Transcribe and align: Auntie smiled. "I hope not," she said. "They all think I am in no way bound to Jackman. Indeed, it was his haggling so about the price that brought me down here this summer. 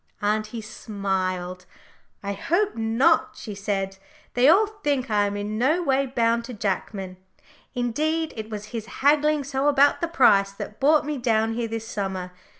Auntie 0.19 0.61
smiled. 0.61 1.67
"I 2.23 2.33
hope 2.33 2.75
not," 2.75 3.33
she 3.35 3.53
said. 3.53 3.99
"They 4.33 4.49
all 4.49 4.65
think 4.65 5.11
I 5.11 5.27
am 5.27 5.37
in 5.37 5.59
no 5.59 5.83
way 5.83 6.07
bound 6.07 6.43
to 6.45 6.55
Jackman. 6.55 7.17
Indeed, 7.75 8.33
it 8.35 8.49
was 8.49 8.69
his 8.73 8.87
haggling 9.03 9.43
so 9.43 9.67
about 9.67 10.01
the 10.01 10.07
price 10.07 10.53
that 10.53 10.79
brought 10.79 11.05
me 11.05 11.19
down 11.19 11.53
here 11.53 11.67
this 11.67 11.87
summer. 11.87 12.31